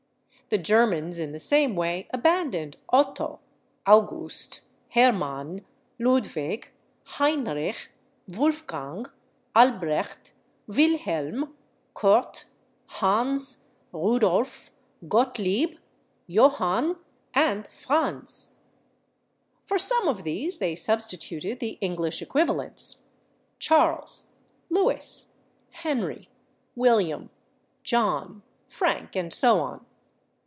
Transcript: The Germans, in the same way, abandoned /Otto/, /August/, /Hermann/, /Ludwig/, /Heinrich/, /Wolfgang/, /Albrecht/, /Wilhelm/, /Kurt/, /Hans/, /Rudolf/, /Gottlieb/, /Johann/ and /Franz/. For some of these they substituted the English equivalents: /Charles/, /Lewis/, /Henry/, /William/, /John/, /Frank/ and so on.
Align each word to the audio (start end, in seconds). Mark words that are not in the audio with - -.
The 0.49 0.57
Germans, 0.57 1.17
in 1.17 1.31
the 1.31 1.39
same 1.39 1.77
way, 1.77 2.09
abandoned 2.11 2.75
/Otto/, 2.91 3.39
/August/, 3.87 4.59
/Hermann/, 4.93 5.63
/Ludwig/, 5.97 6.65
/Heinrich/, 7.07 7.87
/Wolfgang/, 8.29 9.07
/Albrecht/, 9.55 10.33
/Wilhelm/, 10.67 11.53
/Kurt/, 11.95 12.45
/Hans/, 12.95 13.61
/Rudolf/, 13.93 14.71
/Gottlieb/, 15.07 15.77
/Johann/ 16.29 16.97
and 17.33 17.69
/Franz/. 17.69 18.55
For 19.63 19.77
some 19.79 20.09
of 20.09 20.25
these 20.25 20.57
they 20.57 20.75
substituted 20.75 21.61
the 21.61 21.77
English 21.79 22.21
equivalents: 22.21 23.03
/Charles/, 23.57 24.25
/Lewis/, 24.69 25.35
/Henry/, 25.77 26.27
/William/, 26.77 27.29
/John/, 27.85 28.41
/Frank/ 28.69 29.15
and 29.15 29.31
so 29.31 29.61
on. 29.61 29.85